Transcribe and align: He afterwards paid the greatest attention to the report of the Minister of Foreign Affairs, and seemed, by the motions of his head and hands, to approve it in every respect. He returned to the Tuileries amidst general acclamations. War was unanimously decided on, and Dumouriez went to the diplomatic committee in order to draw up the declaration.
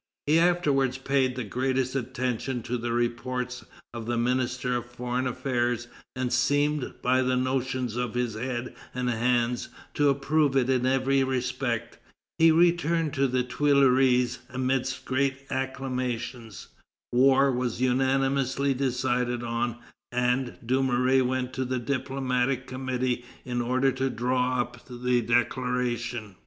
He 0.25 0.39
afterwards 0.39 0.97
paid 0.97 1.35
the 1.35 1.43
greatest 1.43 1.95
attention 1.95 2.63
to 2.63 2.75
the 2.79 2.91
report 2.91 3.63
of 3.93 4.07
the 4.07 4.17
Minister 4.17 4.75
of 4.77 4.87
Foreign 4.87 5.27
Affairs, 5.27 5.87
and 6.15 6.33
seemed, 6.33 6.95
by 7.03 7.21
the 7.21 7.37
motions 7.37 7.95
of 7.95 8.15
his 8.15 8.33
head 8.33 8.73
and 8.95 9.11
hands, 9.11 9.69
to 9.93 10.09
approve 10.09 10.57
it 10.57 10.71
in 10.71 10.87
every 10.87 11.23
respect. 11.23 11.99
He 12.39 12.49
returned 12.49 13.13
to 13.13 13.27
the 13.27 13.43
Tuileries 13.43 14.39
amidst 14.49 15.07
general 15.07 15.33
acclamations. 15.51 16.69
War 17.11 17.51
was 17.51 17.79
unanimously 17.79 18.73
decided 18.73 19.43
on, 19.43 19.77
and 20.11 20.57
Dumouriez 20.65 21.21
went 21.27 21.53
to 21.53 21.63
the 21.63 21.77
diplomatic 21.77 22.65
committee 22.65 23.23
in 23.45 23.61
order 23.61 23.91
to 23.91 24.09
draw 24.09 24.61
up 24.61 24.83
the 24.89 25.21
declaration. 25.21 26.37